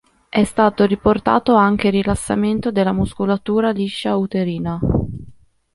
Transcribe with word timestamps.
È 0.29 0.43
stato 0.45 0.85
riportato 0.87 1.53
anche 1.53 1.91
rilassamento 1.91 2.71
della 2.71 2.91
muscolatura 2.91 3.69
liscia 3.69 4.15
uterina. 4.15 4.79